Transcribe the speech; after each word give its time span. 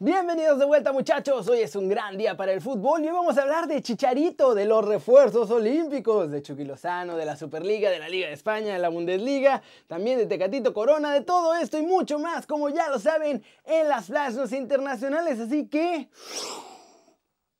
Bienvenidos 0.00 0.60
de 0.60 0.64
vuelta 0.64 0.92
muchachos, 0.92 1.48
hoy 1.48 1.58
es 1.58 1.74
un 1.74 1.88
gran 1.88 2.16
día 2.16 2.36
para 2.36 2.52
el 2.52 2.60
fútbol 2.60 3.02
y 3.02 3.08
hoy 3.08 3.14
vamos 3.14 3.36
a 3.36 3.42
hablar 3.42 3.66
de 3.66 3.82
Chicharito, 3.82 4.54
de 4.54 4.64
los 4.64 4.84
refuerzos 4.84 5.50
olímpicos, 5.50 6.30
de 6.30 6.40
Chucky 6.40 6.62
Lozano, 6.64 7.16
de 7.16 7.24
la 7.24 7.36
Superliga, 7.36 7.90
de 7.90 7.98
la 7.98 8.08
Liga 8.08 8.28
de 8.28 8.34
España, 8.34 8.74
de 8.74 8.78
la 8.78 8.90
Bundesliga, 8.90 9.60
también 9.88 10.18
de 10.18 10.26
Tecatito 10.26 10.72
Corona, 10.72 11.12
de 11.12 11.22
todo 11.22 11.52
esto 11.56 11.78
y 11.78 11.82
mucho 11.82 12.20
más, 12.20 12.46
como 12.46 12.68
ya 12.68 12.88
lo 12.88 13.00
saben, 13.00 13.42
en 13.64 13.88
las 13.88 14.06
flashes 14.06 14.52
internacionales, 14.52 15.40
así 15.40 15.66
que... 15.66 16.08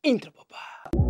Intro 0.03 0.31
papá. 0.33 1.08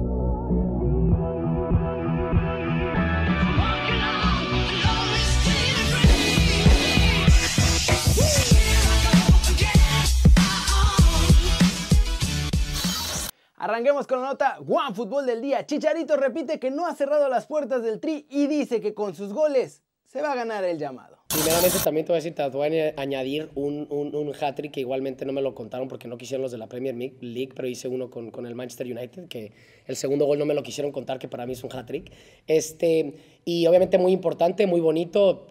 Arranquemos 13.79 14.09
con 14.09 14.21
la 14.21 14.31
nota 14.31 14.59
One 14.59 14.93
Fútbol 14.93 15.25
del 15.25 15.41
día. 15.41 15.64
Chicharito 15.64 16.17
repite 16.17 16.59
que 16.59 16.68
no 16.68 16.85
ha 16.85 16.96
cerrado 16.96 17.29
las 17.29 17.46
puertas 17.46 17.81
del 17.81 18.01
Tri 18.01 18.27
y 18.29 18.49
dice 18.49 18.81
que 18.81 18.93
con 18.93 19.14
sus 19.14 19.32
goles 19.32 19.85
se 20.04 20.21
va 20.21 20.32
a 20.32 20.35
ganar 20.35 20.64
el 20.64 20.79
llamado. 20.79 21.18
Primeramente 21.29 21.79
también 21.85 22.04
te 22.04 22.11
voy 22.11 22.17
a 22.17 22.21
decir, 22.21 22.35
te 22.35 22.49
voy 22.49 22.77
a 22.77 22.95
añadir 22.96 23.51
un, 23.54 23.87
un, 23.89 24.35
hat-trick 24.35 24.73
que 24.73 24.81
igualmente 24.81 25.25
no 25.25 25.32
me 25.32 25.43
lo 25.43 25.54
contaron 25.54 25.87
porque 25.87 26.09
no 26.09 26.18
quisieron 26.18 26.43
los 26.43 26.51
de 26.51 26.59
la 26.59 26.67
Premier 26.67 26.96
League, 26.96 27.51
pero 27.54 27.68
hice 27.68 27.87
uno 27.87 28.11
con, 28.11 28.32
con, 28.32 28.46
el 28.46 28.57
Manchester 28.57 28.85
United, 28.85 29.29
que 29.29 29.53
el 29.87 29.95
segundo 29.95 30.26
gol 30.26 30.40
no 30.40 30.45
me 30.45 30.54
lo 30.54 30.65
quisieron 30.65 30.90
contar, 30.90 31.21
que 31.21 31.29
para 31.29 31.46
mí 31.46 31.53
es 31.53 31.63
un 31.63 31.73
hat-trick. 31.73 32.11
Este, 32.48 33.15
y 33.45 33.65
obviamente 33.69 33.97
muy 33.97 34.11
importante, 34.11 34.67
muy 34.67 34.81
bonito, 34.81 35.47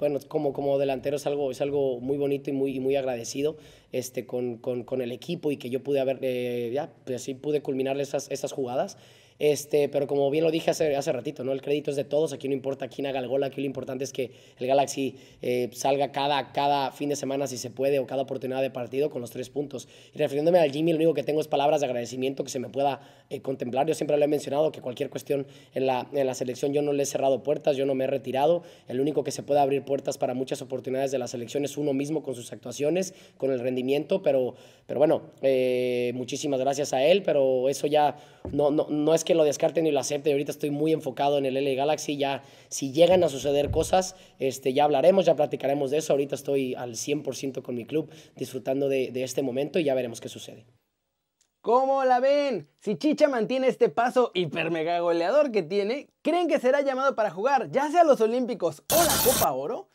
bueno, 0.00 0.18
como, 0.26 0.52
como 0.52 0.78
delantero 0.78 1.16
es 1.16 1.26
algo, 1.26 1.50
es 1.50 1.60
algo 1.60 2.00
muy 2.00 2.16
bonito 2.18 2.50
y 2.50 2.52
muy, 2.52 2.80
muy 2.80 2.96
agradecido 2.96 3.56
este, 3.92 4.26
con, 4.26 4.56
con, 4.56 4.82
con 4.82 5.02
el 5.02 5.12
equipo 5.12 5.52
y 5.52 5.56
que 5.56 5.70
yo 5.70 5.82
pude 5.82 6.00
haber, 6.00 6.18
eh, 6.22 6.70
ya, 6.74 6.90
pues 7.04 7.22
sí 7.22 7.34
pude 7.34 7.62
culminar 7.62 8.00
esas, 8.00 8.30
esas 8.30 8.52
jugadas. 8.52 8.96
Este, 9.40 9.88
pero 9.88 10.06
como 10.06 10.30
bien 10.30 10.44
lo 10.44 10.50
dije 10.50 10.70
hace, 10.70 10.94
hace 10.94 11.12
ratito, 11.12 11.44
¿no? 11.44 11.52
el 11.52 11.62
crédito 11.62 11.90
es 11.90 11.96
de 11.96 12.04
todos, 12.04 12.34
aquí 12.34 12.46
no 12.46 12.52
importa 12.52 12.88
quién 12.88 13.06
haga 13.06 13.20
el 13.20 13.26
gol, 13.26 13.42
aquí 13.42 13.62
lo 13.62 13.66
importante 13.66 14.04
es 14.04 14.12
que 14.12 14.32
el 14.58 14.66
Galaxy 14.66 15.16
eh, 15.40 15.70
salga 15.72 16.12
cada, 16.12 16.52
cada 16.52 16.92
fin 16.92 17.08
de 17.08 17.16
semana 17.16 17.46
si 17.46 17.56
se 17.56 17.70
puede 17.70 18.00
o 18.00 18.06
cada 18.06 18.20
oportunidad 18.20 18.60
de 18.60 18.68
partido 18.68 19.08
con 19.08 19.22
los 19.22 19.30
tres 19.30 19.48
puntos. 19.48 19.88
Y 20.14 20.18
refiriéndome 20.18 20.58
al 20.58 20.70
Jimmy, 20.70 20.92
lo 20.92 20.98
único 20.98 21.14
que 21.14 21.22
tengo 21.22 21.40
es 21.40 21.48
palabras 21.48 21.80
de 21.80 21.86
agradecimiento 21.86 22.44
que 22.44 22.50
se 22.50 22.58
me 22.58 22.68
pueda 22.68 23.00
eh, 23.30 23.40
contemplar. 23.40 23.86
Yo 23.86 23.94
siempre 23.94 24.18
le 24.18 24.26
he 24.26 24.28
mencionado 24.28 24.72
que 24.72 24.82
cualquier 24.82 25.08
cuestión 25.08 25.46
en 25.74 25.86
la, 25.86 26.06
en 26.12 26.26
la 26.26 26.34
selección 26.34 26.74
yo 26.74 26.82
no 26.82 26.92
le 26.92 27.04
he 27.04 27.06
cerrado 27.06 27.42
puertas, 27.42 27.78
yo 27.78 27.86
no 27.86 27.94
me 27.94 28.04
he 28.04 28.08
retirado. 28.08 28.62
El 28.88 29.00
único 29.00 29.24
que 29.24 29.30
se 29.30 29.42
puede 29.42 29.60
abrir 29.60 29.84
puertas 29.84 30.18
para 30.18 30.34
muchas 30.34 30.60
oportunidades 30.60 31.12
de 31.12 31.18
la 31.18 31.28
selección 31.28 31.64
es 31.64 31.78
uno 31.78 31.94
mismo 31.94 32.22
con 32.22 32.34
sus 32.34 32.52
actuaciones, 32.52 33.14
con 33.38 33.50
el 33.52 33.60
rendimiento, 33.60 34.20
pero, 34.20 34.54
pero 34.86 34.98
bueno, 34.98 35.22
eh, 35.40 36.12
muchísimas 36.14 36.60
gracias 36.60 36.92
a 36.92 37.02
él, 37.02 37.22
pero 37.22 37.70
eso 37.70 37.86
ya 37.86 38.18
no, 38.52 38.70
no, 38.70 38.86
no 38.90 39.14
es 39.14 39.24
que 39.24 39.29
que 39.30 39.36
lo 39.36 39.44
descarte 39.44 39.80
ni 39.80 39.92
lo 39.92 40.00
acepte. 40.00 40.32
Ahorita 40.32 40.50
estoy 40.50 40.70
muy 40.70 40.92
enfocado 40.92 41.38
en 41.38 41.46
el 41.46 41.54
LA 41.54 41.74
Galaxy. 41.76 42.16
Ya, 42.16 42.42
si 42.68 42.90
llegan 42.90 43.22
a 43.22 43.28
suceder 43.28 43.70
cosas, 43.70 44.16
este, 44.40 44.72
ya 44.72 44.82
hablaremos, 44.82 45.24
ya 45.24 45.36
platicaremos 45.36 45.92
de 45.92 45.98
eso. 45.98 46.12
Ahorita 46.12 46.34
estoy 46.34 46.74
al 46.74 46.96
100% 46.96 47.62
con 47.62 47.76
mi 47.76 47.86
club, 47.86 48.10
disfrutando 48.34 48.88
de, 48.88 49.12
de 49.12 49.22
este 49.22 49.42
momento 49.42 49.78
y 49.78 49.84
ya 49.84 49.94
veremos 49.94 50.20
qué 50.20 50.28
sucede. 50.28 50.66
¿Cómo 51.60 52.02
la 52.04 52.18
ven? 52.18 52.68
Si 52.80 52.96
Chicha 52.96 53.28
mantiene 53.28 53.68
este 53.68 53.88
paso 53.88 54.32
hiper 54.34 54.72
mega 54.72 54.98
goleador 54.98 55.52
que 55.52 55.62
tiene, 55.62 56.08
¿creen 56.22 56.48
que 56.48 56.58
será 56.58 56.80
llamado 56.80 57.14
para 57.14 57.30
jugar 57.30 57.70
ya 57.70 57.88
sea 57.88 58.02
los 58.02 58.20
Olímpicos 58.20 58.82
o 58.92 58.96
la 58.96 59.14
Copa 59.24 59.52
Oro? 59.52 59.90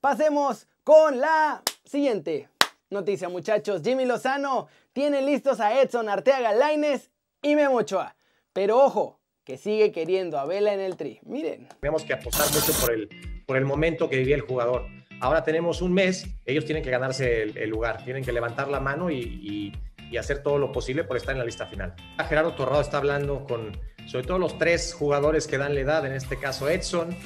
Pasemos 0.00 0.68
con 0.84 1.20
la 1.20 1.62
siguiente 1.84 2.48
noticia, 2.88 3.28
muchachos. 3.28 3.82
Jimmy 3.84 4.06
Lozano 4.06 4.68
tiene 4.94 5.20
listos 5.20 5.60
a 5.60 5.78
Edson 5.82 6.08
Arteaga 6.08 6.54
Laines 6.54 7.10
y 7.42 7.56
Memo 7.56 7.76
Ochoa. 7.76 8.16
Pero 8.52 8.84
ojo, 8.84 9.20
que 9.44 9.56
sigue 9.56 9.92
queriendo 9.92 10.38
a 10.38 10.44
Vela 10.44 10.74
en 10.74 10.80
el 10.80 10.96
tri. 10.96 11.20
Miren. 11.24 11.68
Tenemos 11.80 12.04
que 12.04 12.12
apostar 12.12 12.46
mucho 12.52 12.72
por 12.80 12.92
el, 12.92 13.08
por 13.46 13.56
el 13.56 13.64
momento 13.64 14.08
que 14.08 14.16
vivía 14.16 14.34
el 14.34 14.42
jugador. 14.42 14.86
Ahora 15.20 15.44
tenemos 15.44 15.82
un 15.82 15.92
mes, 15.92 16.26
ellos 16.46 16.64
tienen 16.64 16.82
que 16.82 16.90
ganarse 16.90 17.42
el, 17.42 17.68
lugar, 17.68 18.04
tienen 18.04 18.24
que 18.24 18.32
levantar 18.32 18.68
la 18.68 18.80
mano 18.80 19.10
y, 19.10 19.72
hacer 20.18 20.42
todo 20.42 20.58
lo 20.58 20.72
posible 20.72 21.04
por 21.04 21.16
estar 21.16 21.32
en 21.32 21.38
la 21.38 21.44
lista 21.44 21.66
final. 21.66 21.94
Gerardo 22.28 22.54
Torrado 22.54 22.80
está 22.80 22.98
hablando 22.98 23.44
con, 23.44 23.78
sobre 24.06 24.26
todo 24.26 24.38
los 24.38 24.58
tres 24.58 24.92
jugadores 24.92 25.46
que 25.46 25.56
dan 25.56 25.74
la 25.74 25.80
edad, 25.80 26.04
en 26.04 26.12
este 26.12 26.36
caso 26.36 26.68
Edson, 26.68 27.16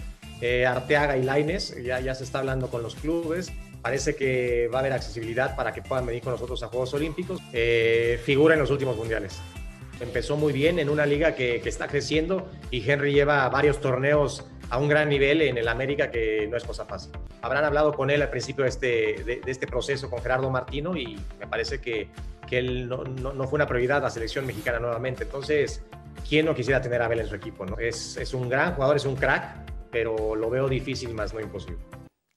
eh, 0.42 0.66
Arteaga 0.66 1.16
y 1.16 1.22
Laines, 1.22 1.82
ya, 1.82 2.00
ya 2.00 2.14
se 2.14 2.24
está 2.24 2.40
hablando 2.40 2.68
con 2.68 2.82
los 2.82 2.94
clubes. 2.94 3.50
Parece 3.80 4.16
que 4.16 4.68
va 4.68 4.78
a 4.78 4.80
haber 4.80 4.92
accesibilidad 4.92 5.56
para 5.56 5.72
que 5.72 5.80
puedan 5.80 6.04
venir 6.04 6.22
con 6.22 6.32
nosotros 6.32 6.62
a 6.62 6.68
Juegos 6.68 6.92
Olímpicos. 6.92 7.40
Eh, 7.52 8.20
figura 8.22 8.54
en 8.54 8.60
los 8.60 8.70
últimos 8.70 8.96
mundiales 8.96 9.40
empezó 10.00 10.36
muy 10.36 10.52
bien 10.52 10.78
en 10.78 10.88
una 10.88 11.06
liga 11.06 11.34
que, 11.34 11.56
está 11.64 11.88
creciendo 11.88 12.48
y 12.70 12.88
Henry 12.88 13.12
lleva 13.12 13.48
varios 13.48 13.80
torneos 13.80 14.46
a 14.70 14.78
un 14.78 14.88
gran 14.88 15.08
nivel 15.08 15.42
en 15.42 15.58
el 15.58 15.68
América 15.68 16.10
que 16.10 16.46
no 16.50 16.56
es 16.56 16.64
cosa 16.64 16.84
fácil. 16.84 17.12
Habrán 17.42 17.64
hablado 17.64 17.92
con 17.92 18.10
él 18.10 18.22
al 18.22 18.30
principio 18.30 18.64
de 18.64 18.70
este, 18.70 18.86
de, 19.24 19.40
este 19.46 19.66
proceso 19.66 20.10
con 20.10 20.20
Gerardo 20.22 20.50
Martino 20.50 20.96
y 20.96 21.18
me 21.38 21.46
parece 21.46 21.80
que, 21.80 22.08
que 22.48 22.58
él 22.58 22.88
no, 22.88 23.04
no, 23.04 23.46
fue 23.46 23.56
una 23.56 23.66
prioridad 23.66 24.02
la 24.02 24.10
selección 24.10 24.46
mexicana 24.46 24.78
nuevamente. 24.78 25.24
Entonces, 25.24 25.82
¿quién 26.28 26.46
no 26.46 26.54
quisiera 26.54 26.80
tener 26.80 27.02
a 27.02 27.06
Abel 27.06 27.20
en 27.20 27.28
su 27.28 27.34
equipo? 27.34 27.66
¿no? 27.66 27.78
Es, 27.78 28.16
es 28.16 28.34
un 28.34 28.48
gran 28.48 28.74
jugador, 28.74 28.96
es 28.96 29.04
un 29.04 29.16
crack, 29.16 29.70
pero 29.90 30.34
lo 30.34 30.50
veo 30.50 30.68
difícil 30.68 31.14
más 31.14 31.32
no 31.34 31.40
imposible. 31.40 31.78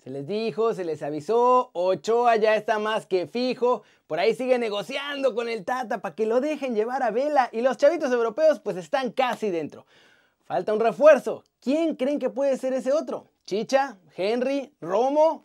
Se 0.08 0.14
les 0.14 0.26
dijo, 0.26 0.74
se 0.74 0.86
les 0.86 1.04
avisó, 1.04 1.70
Ochoa 1.74 2.38
ya 2.38 2.56
está 2.56 2.80
más 2.80 3.06
que 3.06 3.28
fijo, 3.28 3.84
por 4.08 4.20
ahí 4.20 4.34
sigue 4.34 4.58
negociando 4.58 5.36
con 5.36 5.50
el 5.50 5.66
Tata 5.66 5.98
para 6.00 6.16
que 6.16 6.26
lo 6.26 6.40
dejen 6.40 6.76
llevar 6.76 7.04
a 7.04 7.12
Vela 7.12 7.50
y 7.52 7.60
los 7.60 7.76
chavitos 7.76 8.10
europeos 8.14 8.62
pues 8.62 8.78
están 8.78 9.12
casi 9.12 9.50
dentro. 9.50 9.86
Falta 10.46 10.72
un 10.72 10.80
refuerzo. 10.80 11.44
¿Quién 11.60 11.98
creen 11.98 12.20
que 12.20 12.30
puede 12.30 12.56
ser 12.56 12.72
ese 12.72 12.94
otro? 12.94 13.28
¿Chicha? 13.46 13.98
¿Henry? 14.16 14.74
¿Romo? 14.80 15.44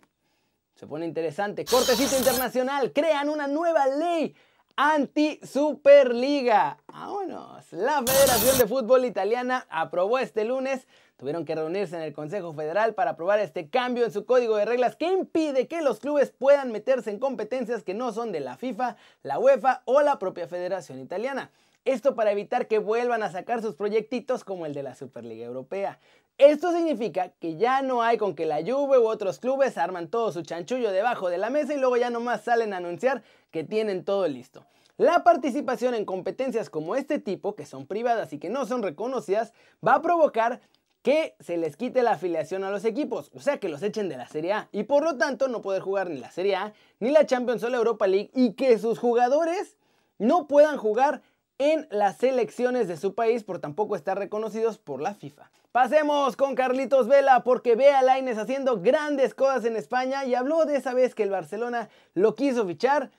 Se 0.76 0.86
pone 0.86 1.06
interesante. 1.06 1.64
Cortecito 1.64 2.16
internacional. 2.16 2.92
Crean 2.92 3.30
una 3.30 3.48
nueva 3.48 3.88
ley 3.88 4.32
anti-Superliga. 4.76 6.78
Vámonos. 6.86 7.72
La 7.72 8.02
Federación 8.02 8.58
de 8.58 8.66
Fútbol 8.66 9.04
Italiana 9.04 9.66
aprobó 9.70 10.18
este 10.18 10.44
lunes 10.44 10.86
Tuvieron 11.22 11.44
que 11.44 11.54
reunirse 11.54 11.94
en 11.94 12.02
el 12.02 12.12
Consejo 12.12 12.52
Federal 12.52 12.94
para 12.94 13.12
aprobar 13.12 13.38
este 13.38 13.68
cambio 13.68 14.04
en 14.04 14.10
su 14.10 14.26
código 14.26 14.56
de 14.56 14.64
reglas 14.64 14.96
que 14.96 15.06
impide 15.06 15.68
que 15.68 15.80
los 15.80 16.00
clubes 16.00 16.32
puedan 16.36 16.72
meterse 16.72 17.10
en 17.10 17.20
competencias 17.20 17.84
que 17.84 17.94
no 17.94 18.12
son 18.12 18.32
de 18.32 18.40
la 18.40 18.56
FIFA, 18.56 18.96
la 19.22 19.38
UEFA 19.38 19.82
o 19.84 20.02
la 20.02 20.18
propia 20.18 20.48
Federación 20.48 20.98
Italiana. 20.98 21.52
Esto 21.84 22.16
para 22.16 22.32
evitar 22.32 22.66
que 22.66 22.80
vuelvan 22.80 23.22
a 23.22 23.30
sacar 23.30 23.62
sus 23.62 23.76
proyectitos 23.76 24.42
como 24.42 24.66
el 24.66 24.74
de 24.74 24.82
la 24.82 24.96
Superliga 24.96 25.44
Europea. 25.44 26.00
Esto 26.38 26.72
significa 26.72 27.28
que 27.28 27.56
ya 27.56 27.82
no 27.82 28.03
hay 28.03 28.19
con 28.19 28.34
que 28.34 28.47
la 28.47 28.62
Juve 28.62 28.98
u 28.98 29.06
otros 29.06 29.38
clubes 29.38 29.78
arman 29.78 30.09
todo 30.09 30.32
su 30.32 30.43
chanchullo 30.43 30.91
debajo 30.91 31.28
de 31.28 31.38
la 31.38 31.50
mesa 31.50 31.75
y 31.75 31.78
luego 31.78 31.97
ya 31.97 32.10
nomás 32.10 32.43
salen 32.43 32.72
a 32.72 32.78
anunciar 32.78 33.22
que 33.50 33.65
tienen 33.65 34.04
todo 34.04 34.26
listo. 34.26 34.65
La 34.97 35.25
participación 35.25 35.94
en 35.94 36.04
competencias 36.04 36.69
como 36.69 36.97
este 36.97 37.19
tipo, 37.19 37.54
que 37.54 37.66
son 37.66 37.87
privadas 37.87 38.32
y 38.32 38.38
que 38.38 38.50
no 38.50 38.66
son 38.66 38.82
reconocidas, 38.82 39.53
va 39.87 39.94
a 39.94 40.03
provocar 40.03 40.60
que 41.03 41.34
se 41.41 41.56
les 41.56 41.76
quite 41.76 42.03
la 42.03 42.12
afiliación 42.12 42.64
a 42.64 42.70
los 42.70 42.84
equipos, 42.84 43.31
o 43.34 43.41
sea 43.41 43.59
que 43.59 43.69
los 43.69 43.82
echen 43.82 44.09
de 44.09 44.16
la 44.16 44.28
Serie 44.28 44.53
A 44.53 44.69
y 44.70 44.84
por 44.84 45.03
lo 45.03 45.16
tanto 45.16 45.49
no 45.49 45.60
poder 45.60 45.82
jugar 45.82 46.09
ni 46.09 46.19
la 46.19 46.31
Serie 46.31 46.54
A, 46.56 46.72
ni 47.00 47.10
la 47.10 47.26
Champions 47.26 47.62
o 47.64 47.69
la 47.69 47.78
Europa 47.78 48.06
League 48.06 48.31
y 48.34 48.53
que 48.53 48.78
sus 48.78 48.99
jugadores 48.99 49.76
no 50.19 50.47
puedan 50.47 50.76
jugar 50.76 51.22
en 51.59 51.88
las 51.91 52.19
selecciones 52.19 52.87
de 52.87 52.97
su 52.97 53.14
país 53.14 53.44
por 53.44 53.59
tampoco 53.59 53.97
estar 53.97 54.19
reconocidos 54.19 54.78
por 54.78 55.00
la 55.00 55.14
FIFA. 55.14 55.50
Pasemos 55.72 56.36
con 56.36 56.54
Carlitos 56.54 57.08
Vela 57.08 57.44
porque 57.44 57.76
ve 57.76 57.92
a 57.92 58.02
Laines 58.02 58.36
haciendo 58.36 58.82
grandes 58.82 59.32
cosas 59.32 59.64
en 59.64 59.74
España 59.76 60.26
y 60.26 60.34
habló 60.34 60.66
de 60.66 60.76
esa 60.76 60.92
vez 60.92 61.14
que 61.14 61.22
el 61.22 61.30
Barcelona 61.30 61.88
lo 62.12 62.34
quiso 62.34 62.66
fichar 62.66 63.10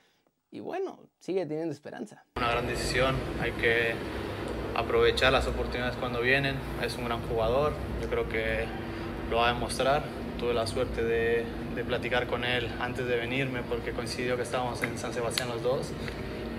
y 0.52 0.60
bueno, 0.60 1.00
sigue 1.18 1.46
teniendo 1.46 1.72
esperanza. 1.72 2.24
Una 2.36 2.52
gran 2.52 2.68
decisión, 2.68 3.16
hay 3.42 3.50
que 3.50 3.94
aprovechar 4.76 5.32
las 5.32 5.48
oportunidades 5.48 5.96
cuando 5.96 6.20
vienen. 6.20 6.54
Es 6.80 6.96
un 6.96 7.06
gran 7.06 7.20
jugador, 7.26 7.72
yo 8.00 8.08
creo 8.08 8.28
que 8.28 8.66
lo 9.30 9.38
va 9.38 9.48
a 9.48 9.52
demostrar. 9.52 10.04
Tuve 10.38 10.54
la 10.54 10.68
suerte 10.68 11.02
de, 11.02 11.44
de 11.74 11.84
platicar 11.84 12.28
con 12.28 12.44
él 12.44 12.70
antes 12.78 13.04
de 13.04 13.16
venirme 13.16 13.62
porque 13.62 13.90
coincidió 13.90 14.36
que 14.36 14.42
estábamos 14.42 14.80
en 14.84 14.96
San 14.96 15.12
Sebastián 15.12 15.48
los 15.48 15.60
dos 15.60 15.90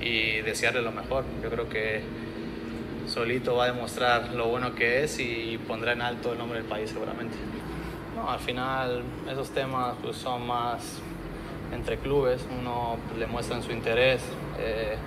y 0.01 0.41
desearle 0.41 0.81
lo 0.81 0.91
mejor. 0.91 1.23
Yo 1.41 1.49
creo 1.49 1.69
que 1.69 2.01
solito 3.15 3.55
va 3.55 3.63
a 3.63 3.67
demostrar 3.67 4.33
lo 4.33 4.47
bueno 4.47 4.75
que 4.75 5.05
es 5.05 5.19
y 5.19 5.57
pondrá 5.57 5.93
en 5.93 6.01
alto 6.01 6.33
el 6.33 6.37
nombre 6.37 6.59
del 6.59 6.67
país 6.67 6.89
seguramente. 6.89 7.37
No, 8.13 8.29
al 8.29 8.39
final 8.39 9.03
esos 9.31 9.51
temas 9.51 9.95
pues, 10.03 10.17
son 10.17 10.45
más 10.45 10.99
entre 11.73 11.97
clubes, 11.97 12.45
uno 12.59 12.97
le 13.17 13.25
muestra 13.25 13.61
su 13.61 13.71
interés. 13.71 14.21
Eh, 14.59 14.97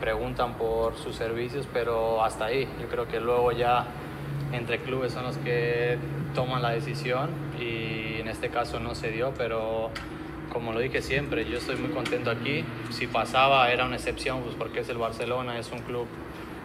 preguntan 0.00 0.54
por 0.54 0.96
sus 0.96 1.16
servicios, 1.16 1.66
pero 1.72 2.22
hasta 2.22 2.44
ahí. 2.44 2.68
Yo 2.80 2.86
creo 2.86 3.08
que 3.08 3.18
luego 3.18 3.50
ya 3.50 3.86
entre 4.52 4.78
clubes 4.78 5.12
son 5.12 5.24
los 5.24 5.36
que 5.38 5.98
toman 6.36 6.62
la 6.62 6.70
decisión 6.70 7.30
y 7.60 8.20
en 8.20 8.28
este 8.28 8.50
caso 8.50 8.78
no 8.78 8.94
se 8.94 9.10
dio, 9.10 9.34
pero 9.36 9.90
como 10.52 10.72
lo 10.72 10.78
dije 10.78 11.02
siempre, 11.02 11.44
yo 11.44 11.58
estoy 11.58 11.74
muy 11.74 11.90
contento 11.90 12.30
aquí. 12.30 12.64
Si 12.90 13.08
pasaba 13.08 13.72
era 13.72 13.84
una 13.84 13.96
excepción, 13.96 14.42
pues 14.42 14.54
porque 14.54 14.80
es 14.80 14.88
el 14.88 14.98
Barcelona, 14.98 15.58
es 15.58 15.72
un 15.72 15.80
club, 15.80 16.06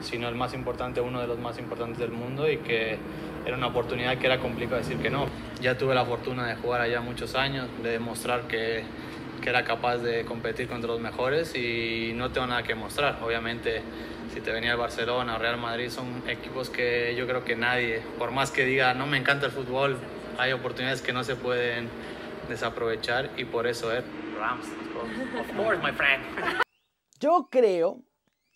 si 0.03 0.17
no 0.17 0.27
el 0.27 0.35
más 0.35 0.53
importante, 0.53 1.01
uno 1.01 1.21
de 1.21 1.27
los 1.27 1.39
más 1.39 1.57
importantes 1.57 1.99
del 1.99 2.11
mundo 2.11 2.49
y 2.49 2.57
que 2.57 2.97
era 3.45 3.57
una 3.57 3.67
oportunidad 3.67 4.17
que 4.17 4.25
era 4.25 4.39
complicado 4.39 4.77
decir 4.77 4.97
que 4.97 5.09
no. 5.09 5.25
Ya 5.61 5.77
tuve 5.77 5.95
la 5.95 6.05
fortuna 6.05 6.47
de 6.47 6.55
jugar 6.55 6.81
allá 6.81 7.01
muchos 7.01 7.35
años, 7.35 7.67
de 7.81 7.91
demostrar 7.91 8.47
que, 8.47 8.83
que 9.41 9.49
era 9.49 9.63
capaz 9.63 9.97
de 9.97 10.25
competir 10.25 10.67
contra 10.67 10.89
los 10.89 10.99
mejores 10.99 11.55
y 11.55 12.13
no 12.15 12.31
tengo 12.31 12.47
nada 12.47 12.63
que 12.63 12.75
mostrar. 12.75 13.19
Obviamente, 13.23 13.81
si 14.33 14.41
te 14.41 14.51
venía 14.51 14.71
el 14.71 14.77
Barcelona 14.77 15.35
o 15.35 15.39
Real 15.39 15.57
Madrid, 15.57 15.89
son 15.89 16.23
equipos 16.27 16.69
que 16.69 17.15
yo 17.17 17.27
creo 17.27 17.43
que 17.43 17.55
nadie, 17.55 18.01
por 18.17 18.31
más 18.31 18.51
que 18.51 18.65
diga 18.65 18.93
no 18.93 19.05
me 19.05 19.17
encanta 19.17 19.45
el 19.47 19.51
fútbol, 19.51 19.97
hay 20.37 20.51
oportunidades 20.53 21.01
que 21.01 21.13
no 21.13 21.23
se 21.23 21.35
pueden 21.35 21.89
desaprovechar 22.49 23.29
y 23.37 23.45
por 23.45 23.67
eso 23.67 23.91
es 23.91 24.03
Rams. 24.39 24.65
Of 25.39 25.55
course, 25.55 25.81
my 25.83 25.91
friend. 25.91 26.23
Yo 27.19 27.47
creo 27.49 28.01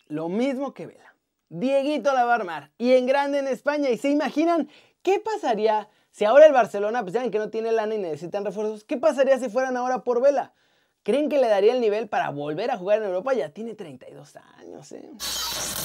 lo 0.08 0.28
mismo 0.28 0.74
que 0.74 0.86
Vela. 0.86 1.14
Dieguito 1.48 2.12
la 2.12 2.24
va 2.24 2.70
y 2.78 2.92
en 2.92 3.06
grande 3.06 3.38
en 3.38 3.48
España. 3.48 3.90
¿Y 3.90 3.98
se 3.98 4.10
imaginan 4.10 4.68
qué 5.02 5.20
pasaría 5.20 5.88
si 6.10 6.24
ahora 6.24 6.46
el 6.46 6.52
Barcelona, 6.52 7.02
pues 7.02 7.14
saben 7.14 7.30
que 7.30 7.38
no 7.38 7.50
tiene 7.50 7.72
lana 7.72 7.94
y 7.94 7.98
necesitan 7.98 8.44
refuerzos, 8.44 8.84
qué 8.84 8.96
pasaría 8.96 9.38
si 9.38 9.48
fueran 9.48 9.76
ahora 9.76 10.04
por 10.04 10.20
Vela? 10.20 10.52
¿Creen 11.02 11.28
que 11.28 11.38
le 11.38 11.48
daría 11.48 11.72
el 11.72 11.80
nivel 11.80 12.08
para 12.08 12.30
volver 12.30 12.70
a 12.70 12.76
jugar 12.76 12.98
en 12.98 13.04
Europa? 13.04 13.32
Ya 13.32 13.50
tiene 13.50 13.74
32 13.74 14.36
años, 14.58 14.92
¿eh? 14.92 15.10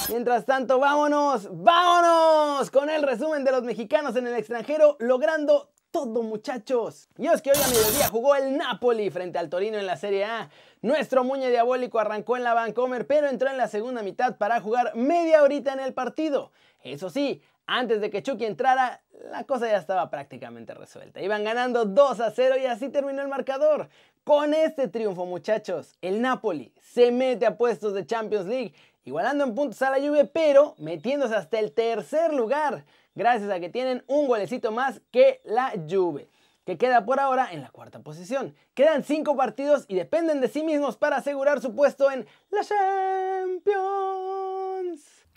Mientras 0.10 0.46
tanto, 0.46 0.80
vámonos, 0.80 1.48
vámonos 1.52 2.70
con 2.72 2.90
el 2.90 3.04
resumen 3.04 3.46
de 3.46 3.52
los 3.52 3.64
mexicanos 3.64 4.16
en 4.18 4.28
el 4.28 4.36
extranjero, 4.36 4.98
logrando 5.00 5.73
todo, 5.94 6.24
muchachos. 6.24 7.08
Y 7.20 7.28
es 7.28 7.42
que 7.44 7.52
hoy 7.52 7.58
a 7.64 7.68
mediodía 7.68 8.10
jugó 8.10 8.36
el 8.36 8.58
Napoli 8.58 9.12
frente 9.12 9.38
al 9.38 9.48
Torino 9.48 9.78
en 9.78 9.86
la 9.86 9.96
Serie 9.96 10.26
A. 10.26 10.50
Nuestro 10.82 11.24
muñe 11.24 11.52
diabólico 11.52 12.00
arrancó 12.00 12.36
en 12.36 12.44
la 12.44 12.56
Vancomer, 12.56 13.06
pero 13.06 13.30
entró 13.30 13.48
en 13.50 13.58
la 13.58 13.68
segunda 13.68 14.02
mitad 14.02 14.38
para 14.38 14.60
jugar 14.60 14.96
media 14.96 15.44
horita 15.44 15.72
en 15.72 15.80
el 15.80 15.94
partido. 15.94 16.52
Eso 16.84 17.12
sí, 17.12 17.44
antes 17.68 18.02
de 18.02 18.10
que 18.10 18.24
Chucky 18.24 18.44
entrara, 18.44 19.04
la 19.32 19.44
cosa 19.44 19.68
ya 19.68 19.78
estaba 19.78 20.10
prácticamente 20.10 20.74
resuelta. 20.74 21.22
Iban 21.22 21.44
ganando 21.44 21.86
2 21.86 22.20
a 22.22 22.32
0 22.32 22.56
y 22.60 22.66
así 22.66 22.90
terminó 22.90 23.22
el 23.22 23.28
marcador. 23.28 23.88
Con 24.24 24.56
este 24.56 24.88
triunfo, 24.88 25.28
muchachos, 25.28 25.94
el 26.02 26.22
Napoli 26.22 26.74
se 26.82 27.12
mete 27.12 27.46
a 27.46 27.56
puestos 27.56 27.94
de 27.94 28.06
Champions 28.06 28.48
League, 28.48 28.74
igualando 29.06 29.44
en 29.44 29.56
puntos 29.56 29.82
a 29.82 29.92
la 29.92 30.00
Juve, 30.00 30.26
pero 30.26 30.76
metiéndose 30.78 31.36
hasta 31.36 31.60
el 31.60 31.72
tercer 31.72 32.34
lugar 32.34 32.86
gracias 33.16 33.50
a 33.52 33.60
que 33.60 33.70
tienen 33.70 34.04
un 34.08 34.28
golecito 34.28 34.72
más 34.72 35.02
que 35.12 35.42
la 35.44 35.74
Juve 35.90 36.30
que 36.66 36.78
queda 36.78 37.06
por 37.06 37.20
ahora 37.20 37.50
en 37.52 37.62
la 37.62 37.70
cuarta 37.70 38.00
posición. 38.00 38.56
Quedan 38.74 39.04
cinco 39.04 39.36
partidos 39.36 39.86
y 39.88 39.96
dependen 39.96 40.40
de 40.42 40.48
sí 40.48 40.64
mismos 40.64 40.96
para 40.98 41.18
asegurar 41.18 41.62
su 41.62 41.76
puesto 41.76 42.10
en 42.10 42.26
la 42.52 42.64
Champions. 42.64 43.84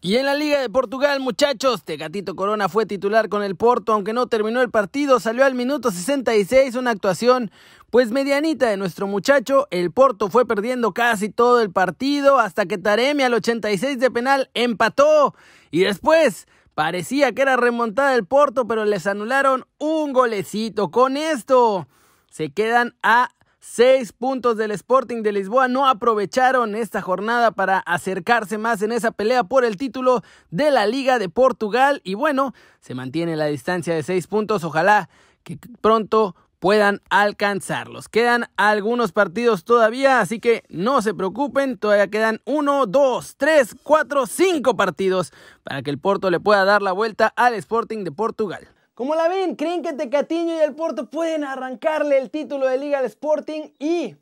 Y 0.07 0.19
en 0.19 0.27
la 0.27 0.37
Liga 0.37 0.61
de 0.61 0.71
Portugal, 0.71 1.19
muchachos, 1.19 1.83
Tegatito 1.83 2.37
Corona 2.37 2.69
fue 2.69 2.87
titular 2.87 3.29
con 3.29 3.43
el 3.43 3.57
Porto, 3.57 3.93
aunque 3.93 4.13
no 4.13 4.29
terminó 4.29 4.63
el 4.63 4.71
partido, 4.71 5.19
salió 5.19 5.45
al 5.45 5.57
minuto 5.57 5.91
66, 5.91 6.77
una 6.77 6.93
actuación 6.93 7.51
pues 7.91 8.13
medianita 8.13 8.71
de 8.71 8.77
nuestro 8.77 9.09
muchacho. 9.09 9.67
El 9.73 9.91
Porto 9.91 10.29
fue 10.31 10.47
perdiendo 10.47 10.95
casi 10.95 11.29
todo 11.29 11.61
el 11.61 11.73
partido 11.73 12.39
hasta 12.39 12.67
que 12.67 12.79
Taremi 12.79 13.25
al 13.25 13.35
86 13.35 13.99
de 13.99 14.11
penal 14.13 14.49
empató 14.55 15.35
y 15.73 15.81
después 15.81 16.47
Parecía 16.77 17.33
que 17.33 17.41
era 17.41 17.57
remontada 17.57 18.15
el 18.15 18.27
Porto, 18.27 18.69
pero 18.69 18.85
les 18.85 19.07
anularon 19.07 19.65
un 19.79 20.13
golecito. 20.13 20.91
Con 20.91 21.17
esto 21.17 21.89
se 22.31 22.51
quedan 22.51 22.95
a 23.03 23.31
seis 23.69 24.13
puntos 24.13 24.57
del 24.57 24.71
Sporting 24.71 25.23
de 25.23 25.33
Lisboa. 25.33 25.67
No 25.67 25.89
aprovecharon 25.89 26.77
esta 26.77 27.03
jornada 27.03 27.51
para 27.51 27.79
acercarse 27.81 28.59
más 28.59 28.81
en 28.83 28.93
esa 28.93 29.11
pelea 29.11 29.45
por 29.45 29.65
el 29.65 29.77
título 29.77 30.23
de 30.51 30.71
la 30.71 30.87
Liga 30.87 31.19
de 31.19 31.29
Portugal. 31.29 32.01
Y 32.05 32.15
bueno, 32.15 32.55
se 32.81 32.95
mantiene 32.95 33.37
la 33.37 33.47
distancia 33.47 33.95
de 33.95 34.03
seis 34.03 34.29
puntos. 34.29 34.63
Ojalá 34.63 35.09
que 35.43 35.59
pronto 35.81 36.37
puedan 36.61 37.03
alcanzarlos. 37.11 38.09
Quedan 38.09 38.47
algunos 38.57 39.13
partidos 39.13 39.65
todavía, 39.65 40.21
así 40.21 40.39
que 40.41 40.65
no 40.69 41.03
se 41.03 41.13
preocupen, 41.13 41.77
todavía 41.77 42.09
quedan 42.09 42.41
uno, 42.45 42.87
dos, 42.87 43.37
tres, 43.37 43.75
cuatro, 43.83 44.27
cinco 44.27 44.77
partidos 44.77 45.33
para 45.65 45.83
que 45.83 45.91
el 45.91 45.99
Porto 45.99 46.31
le 46.31 46.41
pueda 46.41 46.65
dar 46.65 46.83
la 46.83 46.93
vuelta 46.93 47.33
al 47.37 47.55
Sporting 47.55 48.05
de 48.05 48.13
Portugal. 48.13 48.69
Como 48.97 49.15
la 49.15 49.29
ven, 49.29 49.57
creen 49.57 49.83
que 49.83 49.93
Tecatiño 49.93 50.55
y 50.55 50.61
el 50.61 50.75
Porto 50.75 51.11
pueden 51.11 51.45
arrancarle 51.45 52.17
el 52.17 52.31
título 52.31 52.67
de 52.67 52.79
liga 52.79 53.01
al 53.01 53.05
Sporting 53.05 53.69
y 53.79 54.17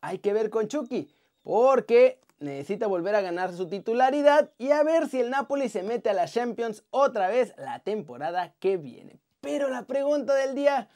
hay 0.00 0.18
que 0.18 0.32
ver 0.32 0.50
con 0.50 0.66
Chucky, 0.66 1.08
porque 1.44 2.18
necesita 2.40 2.88
volver 2.88 3.14
a 3.14 3.20
ganar 3.20 3.52
su 3.52 3.68
titularidad 3.68 4.50
y 4.58 4.72
a 4.72 4.82
ver 4.82 5.08
si 5.08 5.20
el 5.20 5.30
Napoli 5.30 5.68
se 5.68 5.84
mete 5.84 6.10
a 6.10 6.12
la 6.12 6.26
Champions 6.26 6.82
otra 6.90 7.28
vez 7.28 7.54
la 7.56 7.78
temporada 7.78 8.52
que 8.58 8.78
viene. 8.78 9.20
Pero 9.42 9.68
la 9.68 9.84
pregunta 9.84 10.34
del 10.34 10.56
día 10.56 10.88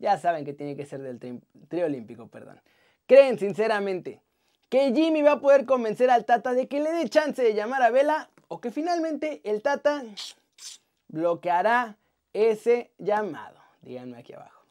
ya 0.00 0.18
saben 0.18 0.44
que 0.44 0.52
tiene 0.52 0.74
que 0.74 0.84
ser 0.84 1.02
del 1.02 1.40
trío 1.68 1.86
olímpico, 1.86 2.26
perdón. 2.26 2.60
¿Creen 3.06 3.38
sinceramente 3.38 4.20
que 4.68 4.92
Jimmy 4.92 5.22
va 5.22 5.34
a 5.34 5.40
poder 5.40 5.66
convencer 5.66 6.10
al 6.10 6.24
Tata 6.24 6.52
de 6.52 6.66
que 6.66 6.80
le 6.80 6.90
dé 6.90 7.08
chance 7.08 7.44
de 7.44 7.54
llamar 7.54 7.80
a 7.82 7.90
Vela 7.90 8.28
o 8.48 8.60
que 8.60 8.72
finalmente 8.72 9.40
el 9.44 9.62
Tata 9.62 10.02
bloqueará 11.06 11.96
ese 12.32 12.92
llamado? 12.98 13.58
Díganme 13.80 14.18
aquí 14.18 14.32
abajo. 14.32 14.62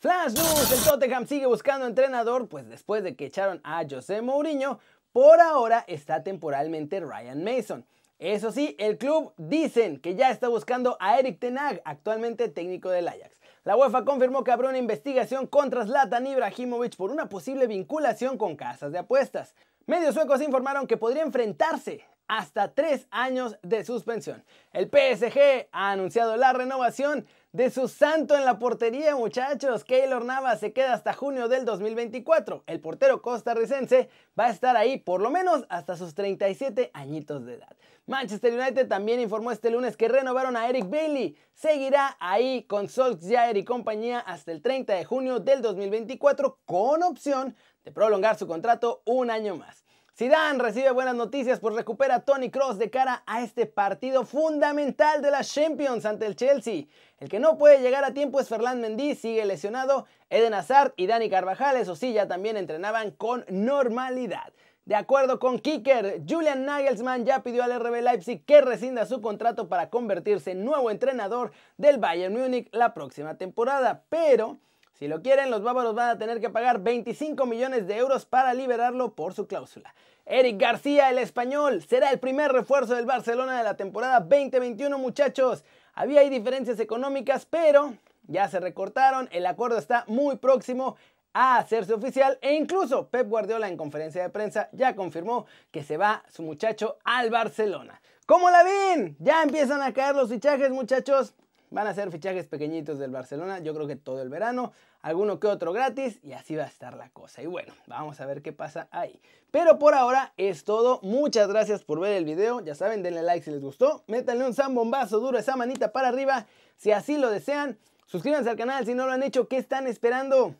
Flash 0.00 0.32
News, 0.32 0.72
el 0.72 0.84
Tottenham 0.84 1.26
sigue 1.26 1.44
buscando 1.44 1.86
entrenador, 1.86 2.48
pues 2.48 2.66
después 2.68 3.02
de 3.02 3.16
que 3.16 3.26
echaron 3.26 3.60
a 3.64 3.84
José 3.88 4.22
Mourinho, 4.22 4.78
por 5.12 5.40
ahora 5.40 5.84
está 5.88 6.22
temporalmente 6.22 7.00
Ryan 7.00 7.44
Mason. 7.44 7.84
Eso 8.18 8.50
sí, 8.50 8.76
el 8.78 8.96
club 8.96 9.32
dicen 9.36 9.98
que 9.98 10.14
ya 10.14 10.30
está 10.30 10.48
buscando 10.48 10.96
a 11.00 11.18
Eric 11.18 11.38
Tenag, 11.38 11.82
actualmente 11.84 12.48
técnico 12.48 12.88
del 12.88 13.08
Ajax. 13.08 13.40
La 13.64 13.76
UEFA 13.76 14.04
confirmó 14.06 14.42
que 14.42 14.52
habrá 14.52 14.70
una 14.70 14.78
investigación 14.78 15.46
contra 15.46 15.84
Zlatan 15.84 16.26
Ibrahimovic 16.26 16.96
por 16.96 17.10
una 17.10 17.28
posible 17.28 17.66
vinculación 17.66 18.38
con 18.38 18.56
casas 18.56 18.92
de 18.92 18.98
apuestas. 18.98 19.54
Medios 19.86 20.14
suecos 20.14 20.40
informaron 20.40 20.86
que 20.86 20.96
podría 20.96 21.22
enfrentarse 21.22 22.04
hasta 22.30 22.72
tres 22.74 23.08
años 23.10 23.56
de 23.64 23.84
suspensión. 23.84 24.44
El 24.72 24.86
PSG 24.86 25.66
ha 25.72 25.90
anunciado 25.90 26.36
la 26.36 26.52
renovación 26.52 27.26
de 27.50 27.70
su 27.70 27.88
santo 27.88 28.36
en 28.36 28.44
la 28.44 28.60
portería, 28.60 29.16
muchachos. 29.16 29.82
Keylor 29.82 30.24
Navas 30.24 30.60
se 30.60 30.72
queda 30.72 30.92
hasta 30.92 31.12
junio 31.12 31.48
del 31.48 31.64
2024. 31.64 32.62
El 32.68 32.78
portero 32.78 33.20
costarricense 33.20 34.08
va 34.38 34.46
a 34.46 34.50
estar 34.50 34.76
ahí 34.76 34.96
por 34.96 35.20
lo 35.20 35.30
menos 35.30 35.66
hasta 35.70 35.96
sus 35.96 36.14
37 36.14 36.92
añitos 36.94 37.44
de 37.44 37.54
edad. 37.54 37.76
Manchester 38.06 38.54
United 38.54 38.86
también 38.86 39.18
informó 39.18 39.50
este 39.50 39.68
lunes 39.68 39.96
que 39.96 40.06
renovaron 40.06 40.56
a 40.56 40.68
Eric 40.68 40.88
Bailey. 40.88 41.36
Seguirá 41.52 42.16
ahí 42.20 42.62
con 42.62 42.88
Solskjaer 42.88 43.56
y 43.56 43.64
compañía 43.64 44.20
hasta 44.20 44.52
el 44.52 44.62
30 44.62 44.94
de 44.94 45.04
junio 45.04 45.40
del 45.40 45.62
2024 45.62 46.60
con 46.64 47.02
opción 47.02 47.56
de 47.82 47.90
prolongar 47.90 48.38
su 48.38 48.46
contrato 48.46 49.02
un 49.04 49.32
año 49.32 49.56
más. 49.56 49.84
Zidane 50.20 50.62
recibe 50.62 50.90
buenas 50.90 51.14
noticias 51.14 51.60
pues 51.60 51.74
recupera 51.74 52.16
a 52.16 52.20
Tony 52.26 52.50
Cross 52.50 52.76
de 52.76 52.90
cara 52.90 53.22
a 53.24 53.40
este 53.40 53.64
partido 53.64 54.26
fundamental 54.26 55.22
de 55.22 55.30
la 55.30 55.42
Champions 55.42 56.04
ante 56.04 56.26
el 56.26 56.36
Chelsea. 56.36 56.88
El 57.20 57.30
que 57.30 57.40
no 57.40 57.56
puede 57.56 57.80
llegar 57.80 58.04
a 58.04 58.12
tiempo 58.12 58.38
es 58.38 58.50
Ferland 58.50 58.82
Mendy, 58.82 59.14
sigue 59.14 59.46
lesionado. 59.46 60.04
Eden 60.28 60.52
Hazard 60.52 60.92
y 60.98 61.06
Dani 61.06 61.30
Carvajal, 61.30 61.78
eso 61.78 61.96
sí, 61.96 62.12
ya 62.12 62.28
también 62.28 62.58
entrenaban 62.58 63.12
con 63.12 63.46
normalidad. 63.48 64.52
De 64.84 64.94
acuerdo 64.94 65.38
con 65.38 65.58
Kicker, 65.58 66.20
Julian 66.28 66.66
Nagelsmann 66.66 67.24
ya 67.24 67.42
pidió 67.42 67.62
al 67.62 67.80
RB 67.80 68.02
Leipzig 68.02 68.44
que 68.44 68.60
rescinda 68.60 69.06
su 69.06 69.22
contrato 69.22 69.70
para 69.70 69.88
convertirse 69.88 70.50
en 70.50 70.66
nuevo 70.66 70.90
entrenador 70.90 71.52
del 71.78 71.96
Bayern 71.96 72.34
Múnich 72.34 72.68
la 72.72 72.92
próxima 72.92 73.38
temporada, 73.38 74.04
pero 74.10 74.58
si 75.00 75.08
lo 75.08 75.22
quieren, 75.22 75.50
los 75.50 75.62
bávaros 75.62 75.94
van 75.94 76.10
a 76.10 76.18
tener 76.18 76.42
que 76.42 76.50
pagar 76.50 76.82
25 76.82 77.46
millones 77.46 77.86
de 77.86 77.96
euros 77.96 78.26
para 78.26 78.52
liberarlo 78.52 79.14
por 79.14 79.32
su 79.32 79.46
cláusula. 79.46 79.94
Eric 80.26 80.60
García, 80.60 81.08
el 81.08 81.16
español, 81.16 81.82
será 81.82 82.10
el 82.10 82.20
primer 82.20 82.52
refuerzo 82.52 82.94
del 82.94 83.06
Barcelona 83.06 83.56
de 83.56 83.64
la 83.64 83.78
temporada 83.78 84.20
2021, 84.20 84.98
muchachos. 84.98 85.64
Había 85.94 86.20
ahí 86.20 86.28
diferencias 86.28 86.78
económicas, 86.80 87.46
pero 87.46 87.94
ya 88.26 88.46
se 88.50 88.60
recortaron, 88.60 89.30
el 89.32 89.46
acuerdo 89.46 89.78
está 89.78 90.04
muy 90.06 90.36
próximo 90.36 90.96
a 91.32 91.56
hacerse 91.56 91.94
oficial 91.94 92.38
e 92.42 92.52
incluso 92.52 93.08
Pep 93.08 93.26
Guardiola 93.26 93.68
en 93.68 93.78
conferencia 93.78 94.20
de 94.22 94.28
prensa 94.28 94.68
ya 94.72 94.94
confirmó 94.94 95.46
que 95.70 95.82
se 95.82 95.96
va 95.96 96.24
su 96.28 96.42
muchacho 96.42 96.98
al 97.04 97.30
Barcelona. 97.30 98.02
¿Cómo 98.26 98.50
la 98.50 98.62
ven? 98.64 99.16
Ya 99.18 99.42
empiezan 99.44 99.80
a 99.80 99.94
caer 99.94 100.14
los 100.14 100.28
fichajes, 100.28 100.68
muchachos. 100.68 101.32
Van 101.70 101.86
a 101.86 101.94
ser 101.94 102.10
fichajes 102.10 102.46
pequeñitos 102.46 102.98
del 102.98 103.12
Barcelona, 103.12 103.60
yo 103.60 103.72
creo 103.74 103.86
que 103.86 103.94
todo 103.94 104.20
el 104.22 104.28
verano, 104.28 104.72
alguno 105.02 105.38
que 105.38 105.46
otro 105.46 105.72
gratis 105.72 106.18
y 106.24 106.32
así 106.32 106.56
va 106.56 106.64
a 106.64 106.66
estar 106.66 106.96
la 106.96 107.10
cosa. 107.10 107.42
Y 107.42 107.46
bueno, 107.46 107.72
vamos 107.86 108.20
a 108.20 108.26
ver 108.26 108.42
qué 108.42 108.52
pasa 108.52 108.88
ahí. 108.90 109.20
Pero 109.52 109.78
por 109.78 109.94
ahora 109.94 110.32
es 110.36 110.64
todo, 110.64 110.98
muchas 111.02 111.48
gracias 111.48 111.84
por 111.84 112.00
ver 112.00 112.14
el 112.14 112.24
video, 112.24 112.60
ya 112.60 112.74
saben, 112.74 113.04
denle 113.04 113.22
like 113.22 113.44
si 113.44 113.52
les 113.52 113.60
gustó, 113.60 114.02
métanle 114.08 114.46
un 114.46 114.54
zambombazo 114.54 115.20
duro 115.20 115.38
esa 115.38 115.54
manita 115.54 115.92
para 115.92 116.08
arriba 116.08 116.46
si 116.76 116.90
así 116.90 117.16
lo 117.16 117.30
desean. 117.30 117.78
Suscríbanse 118.06 118.50
al 118.50 118.56
canal 118.56 118.84
si 118.84 118.94
no 118.94 119.06
lo 119.06 119.12
han 119.12 119.22
hecho, 119.22 119.46
¿qué 119.46 119.56
están 119.56 119.86
esperando? 119.86 120.56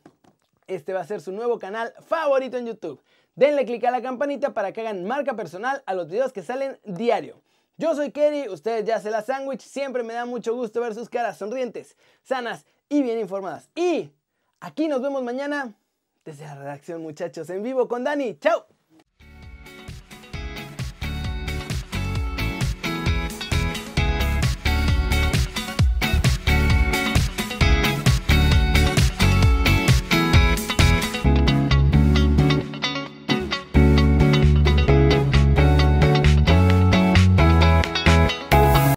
Este 0.69 0.93
va 0.93 1.01
a 1.01 1.05
ser 1.05 1.21
su 1.21 1.33
nuevo 1.33 1.59
canal 1.59 1.93
favorito 2.07 2.57
en 2.57 2.67
YouTube. 2.67 3.03
Denle 3.35 3.67
click 3.67 3.85
a 3.85 3.91
la 3.91 4.01
campanita 4.01 4.55
para 4.55 4.73
que 4.73 4.83
hagan 4.83 5.05
marca 5.05 5.35
personal 5.35 5.83
a 5.87 5.95
los 5.95 6.09
videos 6.09 6.33
que 6.33 6.43
salen 6.43 6.79
diario. 6.85 7.41
Yo 7.81 7.95
soy 7.95 8.11
Kerry, 8.11 8.47
ustedes 8.47 8.85
ya 8.85 9.01
se 9.01 9.11
la 9.11 9.23
sándwich, 9.23 9.63
siempre 9.63 10.03
me 10.03 10.13
da 10.13 10.27
mucho 10.27 10.55
gusto 10.55 10.83
ver 10.83 10.95
sus 10.95 11.09
caras 11.09 11.39
sonrientes, 11.39 11.97
sanas 12.23 12.67
y 12.91 13.03
bien 13.03 13.19
informadas. 13.19 13.71
Y 13.75 14.11
aquí 14.61 14.87
nos 14.87 15.01
vemos 15.01 15.23
mañana 15.23 15.73
desde 16.23 16.45
la 16.45 16.57
redacción 16.57 17.01
muchachos 17.01 17.49
en 17.49 17.63
vivo 17.63 17.89
con 17.89 18.05
Dani. 18.05 18.39
¡Chao! 18.39 18.67